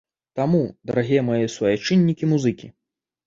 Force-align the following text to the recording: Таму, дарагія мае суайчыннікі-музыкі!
Таму, 0.37 0.61
дарагія 0.91 1.25
мае 1.27 1.43
суайчыннікі-музыкі! 1.57 2.73